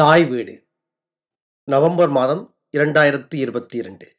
தாய் 0.00 0.24
வீடு. 0.24 0.68
நவம்பர் 1.64 2.08
மாதம் 2.08 2.58
இரண்டாயிரத்தி 2.72 3.34
இருபத்தி 3.34 3.78
இரண்டு. 3.78 4.18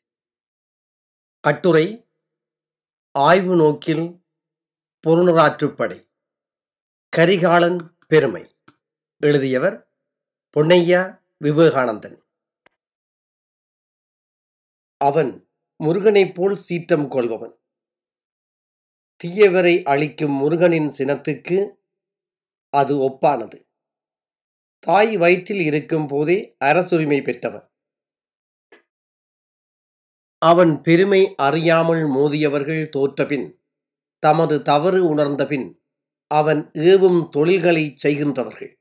கட்டுரை 1.39 2.07
ஆய்வு 3.11 3.55
நோக்கில் 3.55 4.25
பொருணராற்றுப்படை 5.07 6.09
கரிகாலன் 7.09 7.97
பெருமை. 8.07 8.57
எழுதியவர் 9.17 9.91
பொன்னையா 10.57 11.21
விவேகானந்தன். 11.43 12.21
அவன் 14.97 15.49
முருகனைப் 15.83 16.33
போல் 16.33 16.55
சீற்றம் 16.55 17.09
கொள்பவன். 17.09 17.59
தீயவரை 19.23 19.83
அழிக்கும் 19.83 20.31
முருகனின் 20.31 20.89
சினத்துக்கு 20.97 21.75
அது 22.69 23.09
ஒப்பானது. 23.09 23.64
தாய் 24.87 25.17
வயிற்றில் 25.17 25.61
இருக்கும் 25.61 26.07
போதே 26.07 26.55
அரசுரிமை 26.57 27.21
பெற்றவன். 27.21 27.65
அவன் 30.41 30.81
பெருமை 30.81 31.21
அறியாமல் 31.35 32.03
மோதியவர்கள் 32.07 32.83
தோற்றபின் 32.89 33.47
தமது 34.23 34.61
தவறு 34.61 34.99
உணர்ந்தபின் 35.07 35.67
அவன் 36.31 36.61
ஏவும் 36.89 37.19
தொழில்களை 37.29 37.83
செய்கின்றவர்கள். 38.03 38.71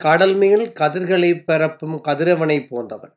கடல் 0.00 0.34
மேல் 0.34 0.72
கதிர்களை 0.80 1.30
பரப்பும் 1.44 1.96
கதிரவனை 2.08 2.58
போன்றவன். 2.66 3.14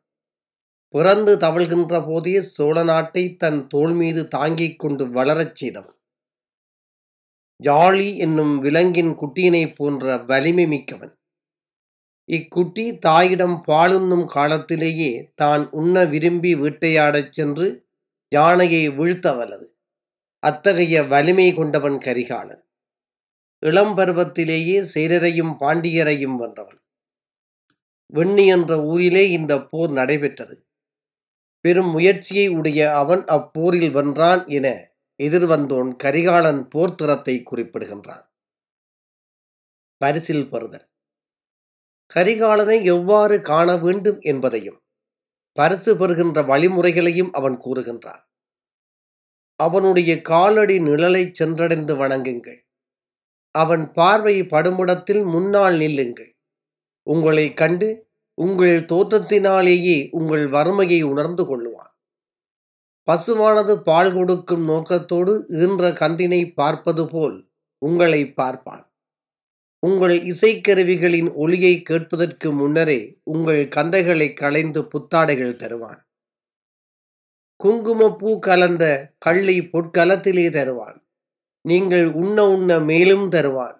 பிறந்து 0.94 1.36
தவழ்கின்ற 1.36 1.94
போதே 2.06 2.42
சோழ 2.42 2.84
நாட்டை 2.84 3.24
தன் 3.36 3.60
தோள் 3.66 3.92
மீது 3.92 4.28
தாங்கிக் 4.28 4.78
கொண்டு 4.78 5.04
வளரச் 5.10 5.56
செய்தவன். 5.56 5.96
ஜாலி 7.60 8.08
என்னும் 8.16 8.58
விலங்கின் 8.58 9.12
குட்டியினைப் 9.14 9.74
போன்ற 9.76 10.16
வலிமை 10.16 10.66
மிக்கவன். 10.66 11.14
இக்குட்டி 12.28 12.98
தாயிடம் 12.98 13.62
பாலுண்ணும் 13.66 14.24
காலத்திலேயே 14.24 15.32
தான் 15.34 15.70
உண்ண 15.70 16.04
விரும்பி 16.04 16.54
வேட்டையாடச் 16.54 17.32
சென்று 17.32 17.88
யானையை 18.28 18.88
வீழ்த்த 18.88 19.32
வல்லது. 19.32 19.66
அத்தகைய 20.42 21.02
வலிமை 21.02 21.54
கொண்டவன் 21.54 21.98
கரிகாலன். 21.98 22.62
இளம் 23.62 23.96
பருவத்திலேயே 23.96 24.78
சேரரையும் 24.94 25.52
பாண்டியரையும் 25.60 26.36
வென்றவன். 26.36 26.80
வெண்ணி 28.12 28.46
என்ற 28.46 28.82
ஊரிலே 28.82 29.30
இந்த 29.30 29.62
போர் 29.62 29.90
நடைபெற்றது. 29.90 30.66
பெரும் 31.60 31.90
முயற்சியை 31.90 32.48
உடைய 32.48 32.96
அவன் 32.96 33.24
அப்போரில் 33.24 33.90
வென்றான் 33.90 34.46
என 34.48 34.66
எதிர்வந்தோன் 35.20 35.96
கரிகாலன் 35.96 36.68
போர்த்திறத்தை 36.74 37.42
குறிப்பிடுகின்றான். 37.42 38.24
பரிசில் 40.00 40.48
பெறுதல் 40.48 40.86
கரிகாலனை 42.14 42.84
எவ்வாறு 42.84 43.40
காண 43.40 43.76
வேண்டும் 43.76 44.20
என்பதையும் 44.20 44.78
பரிசு 45.52 45.96
பெறுகின்ற 45.96 46.42
வழிமுறைகளையும் 46.42 47.32
அவன் 47.32 47.56
கூறுகின்றான். 47.64 48.22
அவனுடைய 49.60 50.20
காலடி 50.20 50.78
நிழலை 50.78 51.22
சென்றடைந்து 51.38 51.94
வணங்குங்கள். 51.96 52.58
அவன் 53.54 53.92
பார்வை 53.92 54.42
படுமிடத்தில் 54.42 55.22
முன்னால் 55.24 55.76
நில்லுங்கள். 55.76 56.32
உங்களை 57.06 57.54
கண்டு 57.54 57.88
உங்கள் 58.38 58.78
தோற்றத்தினாலேயே 58.84 59.98
உங்கள் 60.10 60.46
வறுமையை 60.46 61.02
உணர்ந்து 61.02 61.44
கொள்ளுவான். 61.44 61.92
பசுவானது 63.08 63.74
பால் 63.82 64.12
கொடுக்கும் 64.12 64.64
நோக்கத்தோடு 64.64 65.32
ஈன்ற 65.62 65.90
கந்தினை 65.90 66.54
பார்ப்பது 66.54 67.04
போல் 67.08 67.36
உங்களை 67.82 68.22
பார்ப்பான். 68.32 68.84
உங்கள் 69.86 70.16
இசைக்கருவிகளின் 70.22 71.32
ஒளியை 71.34 71.82
கேட்பதற்கு 71.82 72.52
முன்னரே 72.52 73.00
உங்கள் 73.24 73.68
கந்தைகளை 73.76 74.34
களைந்து 74.34 74.80
புத்தாடைகள் 74.82 75.56
தருவான். 75.56 76.00
குங்குமப்பூ 77.56 78.38
கலந்த 78.38 78.84
கள்ளை 79.18 79.56
பொற்கலத்திலே 79.72 80.46
தருவான். 80.50 80.98
நீங்கள் 81.68 82.06
உண்ண 82.12 82.48
உண்ண 82.48 82.78
மேலும் 82.80 83.28
தருவான். 83.28 83.76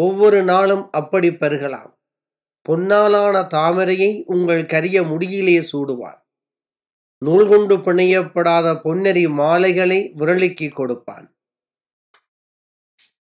ஒவ்வொரு 0.00 0.42
நாளும் 0.42 0.84
அப்படி 0.90 1.28
பருகலாம். 1.28 1.92
பொன்னாலான 2.68 3.36
தாமரையை 3.54 4.22
உங்கள் 4.26 4.66
கரிய 4.66 5.02
முடியிலே 5.02 5.58
சூடுவான். 5.72 6.20
நூல் 7.24 7.48
கொண்டு 7.48 7.76
பிணையப்படாத 7.76 8.66
பொன்னரி 8.84 9.24
மாலைகளை 9.32 10.00
விரலுக்கு 10.18 10.68
கொடுப்பான். 10.70 11.26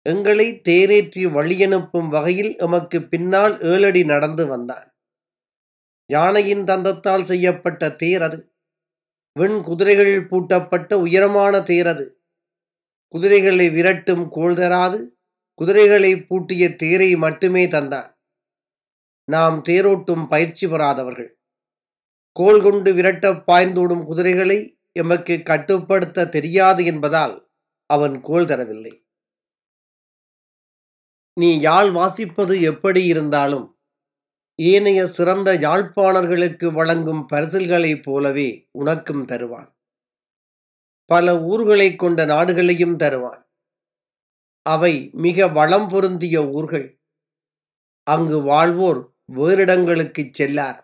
எங்களை 0.06 0.60
தேரேற்றி 0.68 1.22
வழியனுப்பும் 1.36 2.08
வகையில் 2.08 2.56
எமக்கு 2.56 3.02
பின்னால் 3.02 3.60
ஏழடி 3.60 4.04
நடந்து 4.04 4.46
வந்தான். 4.46 4.96
யானையின் 6.06 6.64
தந்தத்தால் 6.64 7.22
செய்யப்பட்ட 7.22 7.90
தேர் 7.90 8.22
அது. 8.22 8.52
வெண் 9.38 9.62
குதிரைகள் 9.62 10.28
பூட்டப்பட்ட 10.28 10.94
உயரமான 10.94 11.62
தேர் 11.62 11.86
அது. 11.86 12.20
குதிரைகளை 13.08 13.70
விரட்டும் 13.70 14.28
கோள் 14.28 14.54
தராது. 14.54 15.18
குதிரைகளை 15.54 16.24
பூட்டிய 16.26 16.76
தேரை 16.76 17.16
மட்டுமே 17.16 17.66
தந்தான். 17.66 18.14
நாம் 19.24 19.62
தேரோட்டும் 19.68 20.28
பயிற்சி 20.28 20.66
பெறாதவர்கள். 20.66 21.30
கோல் 22.32 22.62
கொண்டு 22.62 22.92
விரட்ட 22.94 23.32
பாய்ந்தோடும் 23.32 24.04
குதிரைகளை 24.04 24.80
எமக்கு 24.92 25.42
கட்டுப்படுத்த 25.42 26.26
தெரியாது 26.26 26.84
என்பதால் 26.84 27.50
அவன் 27.86 28.20
கோல் 28.20 28.44
தரவில்லை. 28.44 29.05
நீ 31.38 31.60
யாழ் 31.60 31.88
வாசிப்பது 31.88 32.60
எப்படி 32.60 33.04
இருந்தாலும்? 33.04 33.78
ஏனைய 34.54 35.06
சிறந்த 35.06 35.58
யாழ்ப்பாணர்களுக்கு 35.58 36.72
வழங்கும் 36.72 37.26
பரிசில்களைப் 37.32 38.02
போலவே 38.02 38.68
உனக்கும் 38.70 39.24
தருவான். 39.24 39.76
பல 41.04 41.40
ஊர்களை 41.40 41.96
கொண்ட 41.96 42.24
நாடுகளையும் 42.24 42.96
தருவான். 42.96 43.50
அவை 44.62 45.10
மிக 45.12 45.48
வளம் 45.48 45.88
பொருந்திய 45.88 46.48
ஊர்கள். 46.48 47.00
அங்கு 48.02 48.42
வாழ்வோர் 48.42 49.14
வேறிடங்களுக்கு 49.32 50.30
செல்லார். 50.38 50.80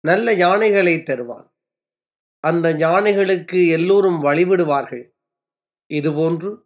நல்ல 0.00 0.32
யானைகளை 0.32 1.02
தருவான். 1.02 1.56
அந்த 2.40 2.72
யானைகளுக்கு 2.72 3.68
எல்லோரும் 3.68 4.24
வழிவிடுவார்கள் 4.24 5.10
இதுபோன்று 5.92 6.62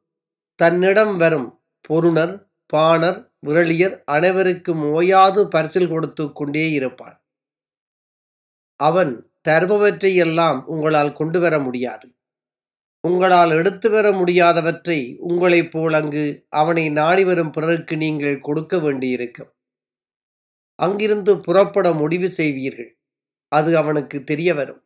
தன்னிடம் 0.55 1.17
வரும் 1.17 1.63
பொருணர் 1.89 2.50
பாணர் 2.73 3.33
முரளியர் 3.47 4.03
அனைவருக்கும் 4.05 4.83
ஓயாது 4.93 5.49
பரிசில் 5.49 5.89
கொடுத்து 5.89 6.33
கொண்டே 6.33 6.71
இருப்பான். 6.71 7.25
அவன் 8.77 9.31
தருபவற்றையெல்லாம் 9.49 10.65
உங்களால் 10.65 11.13
கொண்டு 11.13 11.41
வர 11.41 11.59
முடியாது. 11.59 12.15
உங்களால் 13.01 13.51
எடுத்து 13.51 13.91
வர 13.91 14.11
முடியாதவற்றை 14.11 15.17
உங்களைப் 15.19 15.71
போல் 15.71 15.93
அங்கு 15.93 16.47
அவனை 16.49 16.91
நாடி 16.91 17.25
வரும் 17.25 17.51
பிறருக்கு 17.51 17.97
நீங்கள் 17.97 18.39
கொடுக்க 18.39 18.79
வேண்டியிருக்கும். 18.79 19.51
அங்கிருந்து 20.75 21.41
புறப்பட 21.41 21.93
முடிவு 21.93 22.29
செய்வீர்கள். 22.37 22.91
அது 23.49 23.77
அவனுக்கு 23.77 24.25
தெரிய 24.25 24.55
வரும். 24.55 24.83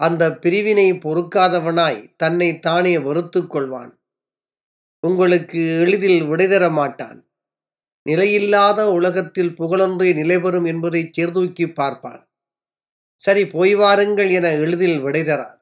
அந்த 0.00 0.32
பிரிவினை 0.32 0.92
பொறுக்காதவனாய் 0.92 2.14
தன்னை 2.16 2.58
தானே 2.58 2.98
வெறுத்து 2.98 3.40
கொள்வான். 3.42 3.95
உங்களுக்கு 5.02 5.80
எளிதில் 5.80 6.24
விடைதர 6.24 6.70
மாட்டான். 6.70 7.28
நிலையில்லாத 8.08 8.92
உலகத்தில் 8.92 9.54
புகழொன்றே 9.54 10.14
நிலைபெறும் 10.14 10.64
என்பதை 10.64 11.10
சேர்தூக்கி 11.12 11.72
பார்ப்பான். 11.72 12.28
சரி 13.14 13.46
போய் 13.46 13.74
வாருங்கள் 13.74 14.30
என 14.30 14.52
எளிதில் 14.52 15.02
விடைதரான் 15.04 15.58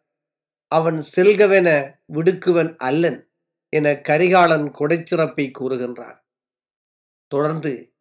அவன் 0.69 1.05
செல்கவென 1.17 1.97
விடுக்குவன் 2.12 2.77
அல்லன் 2.77 3.28
என 3.69 4.00
கரிகாலன் 4.00 4.71
கொடைச்சிறப்பை 4.71 5.51
கூறுகின்றான். 5.59 6.19
தொடர்ந்து 7.28 7.93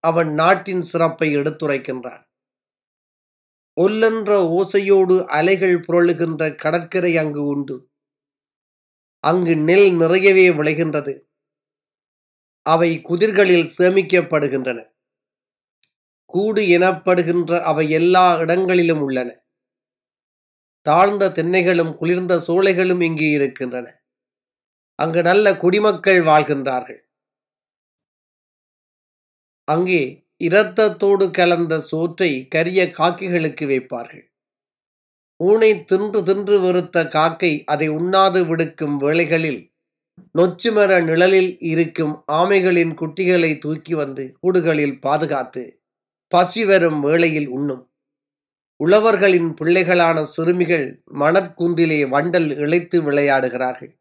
அவன் 0.00 0.32
நாட்டின் 0.32 0.82
சிறப்பை 0.82 1.36
எடுத்துரைக்கின்றான். 1.36 2.24
ஒல்லென்ற 3.76 4.30
ஓசையோடு 4.58 5.24
அலைகள் 5.26 5.80
புரளுகின்ற 5.80 6.54
கடற்கரை 6.54 7.16
அங்கு 7.16 7.46
உண்டு. 7.46 7.87
அங்கு 9.20 9.56
நெல் 9.56 9.92
நிறையவே 9.92 10.50
விளைகின்றது. 10.50 11.20
அவை 12.62 13.00
குதிர்களில் 13.00 13.70
சேமிக்கப்படுகின்றன. 13.78 14.90
கூடு 16.24 16.62
எனப்படுகின்ற 16.62 17.60
அவை 17.60 17.90
எல்லா 17.90 18.36
இடங்களிலும் 18.36 19.00
உள்ளன. 19.00 19.42
தாழ்ந்த 20.82 21.28
தென்னைகளும் 21.28 21.94
குளிர்ந்த 21.94 22.36
சோலைகளும் 22.36 23.00
இங்கு 23.00 23.30
இருக்கின்றன. 23.30 24.02
அங்கு 24.94 25.22
நல்ல 25.22 25.56
குடிமக்கள் 25.56 26.20
வாழ்கின்றார்கள். 26.20 27.00
அங்கே 29.64 30.28
இரத்தத்தோடு 30.44 31.30
கலந்த 31.30 31.80
சோற்றை 31.80 32.48
கரிய 32.48 32.84
காக்கிகளுக்கு 32.84 33.66
வைப்பார்கள். 33.66 34.27
ஊனை 35.40 35.84
தின்று 35.84 36.20
தின்று 36.22 36.60
வெறுத்த 36.60 37.06
காக்கை 37.06 37.64
அதை 37.64 37.88
உண்ணாது 37.88 38.40
விடுக்கும் 38.46 38.96
வேளைகளில் 38.96 39.60
நொச்சுமர 40.38 40.90
நிழலில் 41.02 41.58
இருக்கும் 41.60 42.14
ஆமைகளின் 42.32 42.94
குட்டிகளை 43.00 43.58
தூக்கி 43.58 43.94
வந்து 43.94 44.24
கூடுகளில் 44.40 44.96
பாதுகாத்து 45.00 45.62
பசி 46.32 46.64
வரும் 46.64 47.00
வேளையில் 47.00 47.48
உண்ணும். 47.48 47.84
உழவர்களின் 48.80 49.54
பிள்ளைகளான 49.60 50.22
சிறுமிகள் 50.22 51.02
மணற்குன்றிலே 51.18 52.00
வண்டல் 52.14 52.50
இழைத்து 52.58 52.98
விளையாடுகிறார்கள். 53.02 53.92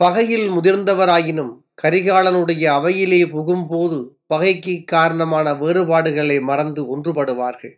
பகையில் 0.00 0.48
முதிர்ந்தவராயினும் 0.50 1.52
கரிகாலனுடைய 1.82 2.64
அவையிலே 2.78 3.22
புகும்போது 3.34 3.98
பகைக்கு 4.26 4.74
காரணமான 4.86 5.54
வேறுபாடுகளை 5.54 6.40
மறந்து 6.40 6.82
ஒன்றுபடுவார்கள். 6.92 7.74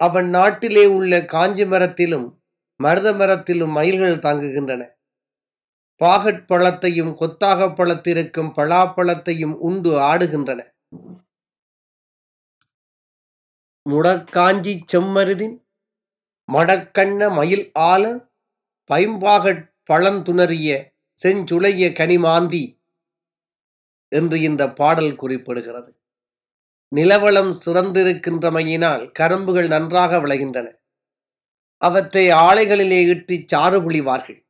அவன் 0.00 0.28
நாட்டிலே 0.28 0.86
உள்ள 0.86 1.24
காஞ்சி 1.24 1.64
மரத்திலும் 1.66 2.28
மருத 2.80 3.08
மரத்திலும் 3.12 3.70
மயில்கள் 3.70 4.22
தாங்குகின்றன. 4.26 4.82
பாகட் 6.00 6.44
பழத்தையும் 6.50 7.12
கொத்தாக 7.14 7.66
பழத்திருக்கும் 7.66 8.52
பலாப்பழத்தையும் 8.58 9.54
உண்டு 9.68 9.90
ஆடுகின்றன. 10.00 10.60
முடக்காஞ்சி 13.86 14.74
செம்மருதின் 14.92 15.56
மடக்கண்ண 16.48 17.28
மயில் 17.34 17.66
ஆல 17.90 18.04
பைம்பாகட் 18.90 19.64
பழந்துணறிய 19.90 20.70
செஞ்சுளைய 21.18 21.88
கனிமாந்தி 22.00 22.64
என்று 24.12 24.36
இந்த 24.40 24.62
பாடல் 24.72 25.14
குறிப்பிடுகிறது. 25.22 25.90
நிலவளம் 26.96 27.54
சுரந்திருக்கின்றமையினால் 27.66 29.12
கரும்புகள் 29.12 29.66
நன்றாக 29.66 30.16
விளைகின்றன. 30.16 30.72
அவற்றை 31.76 32.30
ஆலைகளிலே 32.30 33.08
இட்டி 33.08 33.44
சாறு 33.46 33.90
புழிவார்கள். 33.90 34.46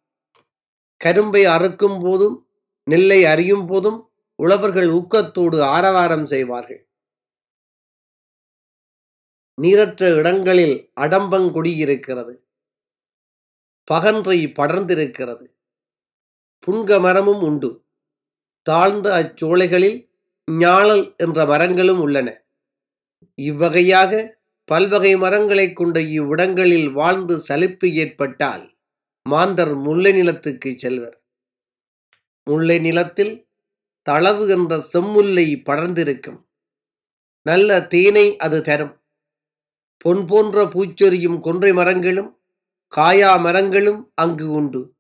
கரும்பை 0.97 1.45
அறுக்கும் 1.45 2.01
போதும் 2.03 2.49
நெல்லை 2.85 3.25
அறியும் 3.25 3.67
போதும் 3.67 4.13
உழவர்கள் 4.35 4.89
ஊக்கத்தோடு 4.89 5.61
ஆரவாரம் 5.61 6.27
செய்வார்கள். 6.27 6.89
நீரற்ற 9.55 10.15
இடங்களில் 10.15 10.93
அடம்பங்குடி 11.01 11.77
இருக்கிறது 11.77 12.47
பகன்றை 13.85 14.47
படர்ந்திருக்கிறது. 14.47 15.47
புன்க 16.59 17.01
மரமும் 17.01 17.43
உண்டு. 17.43 17.85
தாழ்ந்த 18.63 19.07
அச்சோலைகளில் 19.11 20.10
ஞாழல் 20.51 21.17
என்ற 21.17 21.45
மரங்களும் 21.45 22.01
உள்ளன. 22.01 22.45
இவ்வகையாக 23.37 24.29
பல்வகை 24.65 25.17
மரங்களைக் 25.17 25.77
கொண்ட 25.77 26.01
இவ்விடங்களில் 26.01 26.93
வாழ்ந்து 26.93 27.41
சலிப்பு 27.41 27.93
ஏற்பட்டால் 27.95 28.77
மாந்தர் 29.23 29.75
முல்லை 29.75 30.13
நிலத்துக்கு 30.13 30.79
செல்வர். 30.79 31.23
முல்லை 32.45 32.79
நிலத்தில் 32.79 33.49
தளவு 34.03 34.49
என்ற 34.49 34.85
செம்முல்லை 34.93 35.63
படர்ந்திருக்கும். 35.63 36.47
நல்ல 37.43 37.83
தேனை 37.83 38.37
அது 38.37 38.63
தரும். 38.63 39.03
பொன் 39.97 40.27
போன்ற 40.27 40.65
பூச்சொரியும் 40.65 41.41
கொன்றை 41.41 41.73
மரங்களும் 41.73 42.41
காயா 42.97 43.41
மரங்களும் 43.41 44.13
அங்கு 44.15 44.51
உண்டு. 44.51 44.95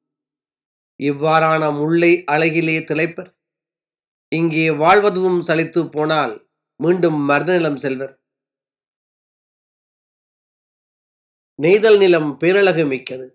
இவ்வாறான 1.02 1.78
முல்லை 1.78 2.24
அழகிலே 2.32 2.80
திளைப்பர். 2.80 3.39
இங்கே 4.32 4.70
வாழ்வதும் 4.70 5.40
சலித்து 5.40 5.90
போனால் 5.90 6.34
மீண்டும் 6.76 7.28
மருதநிலம் 7.28 7.76
செல்வர். 7.76 8.14
நெய்தல் 11.54 11.98
நிலம் 11.98 12.36
பேரழகு 12.38 12.86
மிக்கது. 12.86 13.26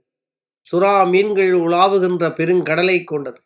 சுறா 0.67 0.93
மீன்கள் 1.09 1.53
உலாவுகின்ற 1.53 2.29
பெருங்கடலை 2.37 3.03
கொண்டது. 3.03 3.39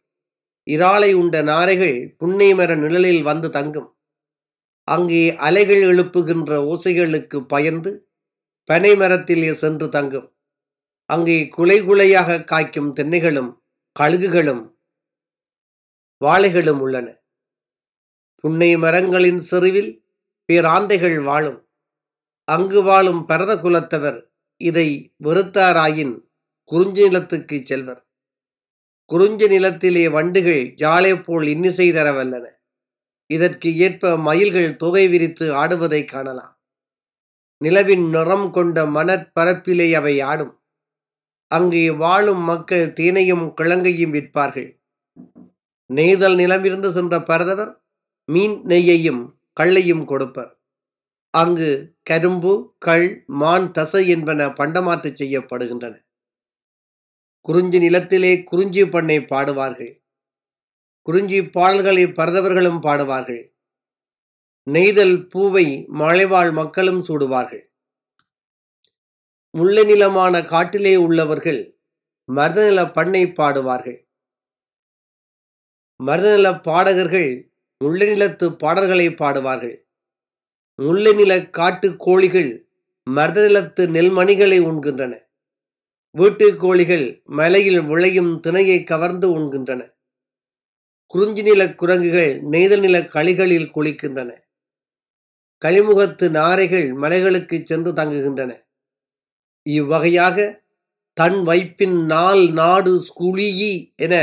இறாலை 0.67 1.13
உண்ட 1.13 1.41
நாரைகள் 1.41 2.15
புன்னை 2.17 2.53
மர 2.53 2.75
நிழலில் 2.75 3.21
வந்து 3.21 3.49
தங்கும். 3.49 3.89
அங்கே 4.83 5.35
அலைகள் 5.35 5.81
எழுப்புகின்ற 5.81 6.51
ஓசைகளுக்கு 6.71 7.39
பயந்து 7.45 7.91
பனை 8.63 8.95
மரத்திலே 8.95 9.53
சென்று 9.53 9.89
தங்கும். 9.89 10.27
அங்கே 11.05 11.47
குலை 11.47 11.81
குலையாக 11.81 12.43
காய்க்கும் 12.51 12.91
தென்னைகளும் 12.95 13.51
கழுகுகளும் 13.99 14.63
வாழைகளும் 16.21 16.79
உள்ளன. 16.79 17.07
புன்னை 18.43 18.77
மரங்களின் 18.77 19.39
செருவில் 19.39 19.91
பேராந்தைகள் 20.49 21.23
வாழும். 21.23 21.69
அங்கு 22.43 22.83
வாழும் 22.83 23.25
பரத 23.25 23.55
குலத்தவர் 23.55 24.19
இதை 24.61 25.15
வெறுத்தாராயின் 25.23 26.13
குறிஞ்சி 26.63 27.03
நிலத்துக்கு 27.03 27.61
செல்வர். 27.63 28.07
குறிஞ்சி 29.05 29.47
நிலத்திலே 29.47 30.07
வண்டுகள் 30.09 30.73
ஜாலை 30.75 31.17
போல் 31.17 31.47
இன்னிசை 31.47 31.91
தரவல்லன. 31.91 32.45
இதற்கு 33.25 33.77
ஏற்ப 33.77 34.17
மயில்கள் 34.17 34.75
தொகை 34.75 35.07
விரித்து 35.07 35.45
ஆடுவதை 35.53 36.05
காணலாம். 36.05 36.53
நிலவின் 37.57 38.09
நிறம் 38.09 38.51
கொண்ட 38.51 38.85
மணற்பரப்பிலே 38.85 39.93
அவை 39.93 40.19
ஆடும். 40.21 40.53
அங்கே 41.47 41.89
வாழும் 41.91 42.43
மக்கள் 42.43 42.93
தேனையும் 42.93 43.53
கிழங்கையும் 43.61 44.09
விற்பார்கள். 44.09 44.69
நெய்தல் 45.85 46.35
நிலமிருந்து 46.35 46.89
சென்ற 46.89 47.19
பரதவர் 47.19 47.71
மீன் 48.31 48.61
நெய்யையும் 48.65 49.33
கள்ளையும் 49.53 50.07
கொடுப்பர். 50.09 50.51
அங்கு 51.29 51.95
கரும்பு 52.03 52.75
கள் 52.79 53.23
மான் 53.27 53.71
தசை 53.71 54.07
என்பன 54.07 54.47
பண்டமாற்று 54.47 55.09
செய்யப்படுகின்றன. 55.19 55.95
குறிஞ்சி 57.41 57.79
நிலத்திலே 57.79 58.43
குறிஞ்சி 58.43 58.85
பண்ணை 58.85 59.19
பாடுவார்கள். 59.19 60.01
குறிஞ்சி 61.01 61.43
பாடல்களை 61.43 62.05
பரதவர்களும் 62.05 62.81
பாடுவார்கள். 62.81 63.53
நெய்தல் 64.63 65.27
பூவை 65.27 65.85
மலைவாழ் 65.87 66.51
மக்களும் 66.51 67.01
சூடுவார்கள். 67.03 67.63
முல்லை 69.49 69.83
நிலமான 69.83 70.43
காட்டிலே 70.43 70.95
உள்ளவர்கள் 70.95 71.61
மருதநில 72.35 72.93
பண்ணை 72.93 73.25
பாடுவார்கள். 73.25 73.99
மருதநில 76.03 76.61
பாடகர்கள் 76.61 77.48
முல்லை 77.83 78.07
நிலத்து 78.07 78.45
பாடல்களை 78.55 79.09
பாடுவார்கள். 79.09 79.75
முல்லை 80.75 81.13
நில 81.13 81.49
காட்டு 81.49 81.95
கோழிகள் 81.95 82.49
மருத 83.03 83.47
நிலத்து 83.47 83.87
நெல்மணிகளை 83.87 84.59
உண்கின்றன. 84.59 85.13
வீட்டு 86.11 86.55
கோழிகள் 86.55 87.23
மலையில் 87.23 87.81
விளையும் 87.81 88.41
திணையை 88.47 88.83
கவர்ந்து 88.83 89.27
உண்கின்றன. 89.37 89.81
குறிஞ்சி 91.05 91.41
நில 91.41 91.75
குரங்குகள் 91.75 92.41
நெய்தல் 92.41 92.79
நில 92.79 93.01
களிகளில் 93.01 93.71
குளிக்கின்றன. 93.75 94.31
களிமுகத்து 95.65 96.29
நாரைகள் 96.29 96.87
மலைகளுக்கு 96.93 97.63
சென்று 97.63 97.93
தங்குகின்றன. 97.93 98.51
இவ்வகையாக 99.65 100.65
தன் 101.13 101.39
வைப்பின் 101.47 102.05
நாள் 102.05 102.49
நாடு 102.49 103.03
ஸ்குலியி 103.07 103.93
என 103.95 104.15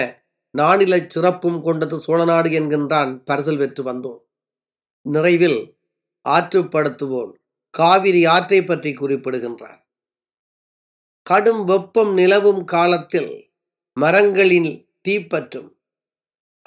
நானில 0.56 0.94
சிறப்பும் 1.06 1.60
கொண்டது 1.60 1.96
சோழநாடு 1.98 2.50
என்கின்றான் 2.58 3.12
பரிசல் 3.26 3.58
பெற்று 3.58 3.82
வந்தோம் 3.84 4.20
நிறைவில் 5.06 5.60
ஆற்றுப்படுத்துவோன் 6.24 7.32
காவிரி 7.70 8.22
ஆற்றை 8.26 8.60
பற்றி 8.64 8.92
குறிப்பிடுகின்றான் 8.92 9.80
கடும் 11.26 11.64
வெப்பம் 11.64 12.12
நிலவும் 12.12 12.62
காலத்தில் 12.64 13.32
மரங்களில் 13.96 14.72
தீப்பற்றும் 15.08 15.70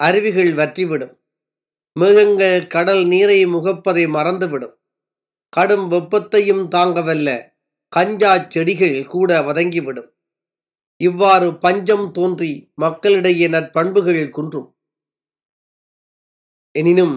அருவிகள் 0.00 0.52
வற்றிவிடும். 0.52 1.14
மிருகங்கள் 1.96 2.66
கடல் 2.66 3.02
நீரை 3.06 3.46
முகப்பதை 3.46 4.04
மறந்துவிடும். 4.06 4.76
கடும் 5.52 5.86
வெப்பத்தையும் 5.90 6.64
தாங்கவல்ல 6.68 7.28
கஞ்சா 7.92 8.32
செடிகள் 8.48 8.98
கூட 9.04 9.30
வதங்கிவிடும். 9.42 10.10
இவ்வாறு 11.00 11.54
பஞ்சம் 11.54 12.10
தோன்றி 12.10 12.72
மக்களிடையே 12.74 13.48
நட்பண்புகள் 13.48 14.30
குன்றும். 14.30 14.68
எனினும் 16.74 17.16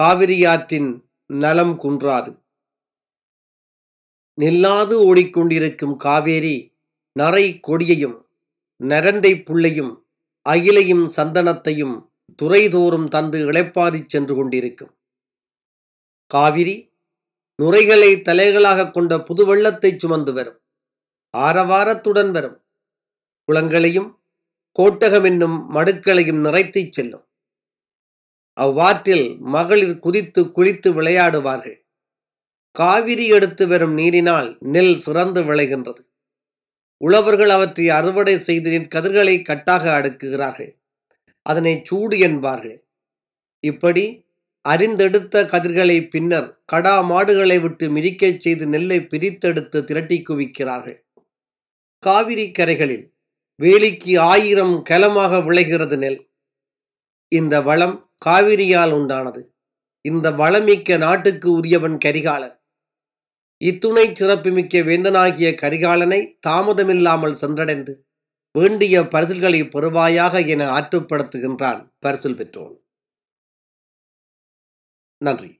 காவிரியாற்றின் 0.00 0.88
நலம் 1.26 1.74
குன்றாது. 1.78 2.32
நில்லாது 4.40 4.94
ஓடிக்கொண்டிருக்கும் 5.08 5.96
காவேரி 5.96 6.56
நரை 7.12 7.60
கொடியையும் 7.60 8.16
நரந்தை 8.80 9.32
புள்ளையும் 9.42 9.92
அகிலையும் 10.46 11.06
சந்தனத்தையும் 11.16 11.96
துறைதோறும் 12.42 13.08
தந்து 13.08 13.38
இளைப்பாரிச் 13.52 14.08
சென்று 14.08 14.34
கொண்டிருக்கும். 14.34 14.92
காவிரி 16.30 16.76
நுரைகளை 17.62 18.12
தலைகளாக 18.28 18.90
கொண்ட 18.90 19.22
புது 19.22 19.46
வெள்ளத்தை 19.46 19.98
சுமந்து 19.98 20.32
வரும். 20.32 20.60
ஆரவாரத்துடன் 21.36 22.30
வரும். 22.30 22.64
குளங்களையும் 23.48 24.10
கோட்டகம் 24.72 25.24
என்னும் 25.24 25.74
மடுக்களையும் 25.74 26.40
நிறைத்துச் 26.40 26.92
செல்லும். 26.92 27.24
அவ்வாற்றில் 28.56 29.38
மகளிர் 29.38 29.98
குதித்து 29.98 30.42
குளித்து 30.42 31.02
விளையாடுவார்கள். 31.02 31.84
காவிரி 32.70 33.26
எடுத்து 33.26 33.66
வரும் 33.66 33.98
நீரினால் 33.98 34.56
நெல் 34.60 34.96
சுரந்து 35.06 35.42
விளைகின்றது. 35.42 36.02
உழவர்கள் 36.96 37.48
அவற்றை 37.48 37.88
அறுவடை 37.88 38.38
செய்து 38.38 38.88
கதிர்களை 38.88 39.42
கட்டாக 39.42 40.00
அடுக்குகிறார்கள். 40.00 40.72
அதனை 41.42 41.82
சூடு 41.84 42.18
என்பார்கள். 42.18 42.84
இப்படி 43.60 44.24
அறிந்தெடுத்த 44.60 45.44
கதிர்களை 45.44 46.08
பின்னர் 46.08 46.60
கடா 46.64 47.00
மாடுகளை 47.00 47.60
விட்டு 47.60 47.88
மிதிக்கச் 47.88 48.40
செய்து 48.40 48.66
நெல்லை 48.66 49.00
பிரித்தெடுத்து 49.00 49.84
திரட்டி 49.84 50.22
குவிக்கிறார்கள். 50.22 51.05
காவிரி 52.06 52.46
கரைகளில் 52.50 53.04
வேலிக்கு 53.62 54.12
ஆயிரம் 54.32 54.74
கலமாக 54.90 55.44
விளைகிறது 55.44 55.96
நெல். 55.98 56.18
இந்த 57.32 57.54
வளம் 57.68 57.96
காவிரியால் 58.26 58.92
உண்டானது. 58.98 59.42
இந்த 60.04 60.26
வளமிக்க 60.30 60.98
நாட்டுக்கு 60.98 61.48
உரியவன் 61.52 61.96
கரிகாலன். 62.04 62.54
இத்துணை 63.60 64.06
சிறப்புமிக்க 64.14 64.80
வேந்தனாகிய 64.88 65.50
கரிகாலனை 65.62 66.20
தாமதமில்லாமல் 66.46 67.38
சென்றடைந்து 67.42 67.94
வேண்டிய 68.54 69.00
பரிசில்களை 69.14 69.62
பெறுவாயாக 69.74 70.46
என 70.46 70.62
ஆற்றுப்படுத்துகின்றான் 70.78 71.80
பரிசில் 71.98 72.38
பெற்றோன். 72.40 72.76
நன்றி. 75.20 75.50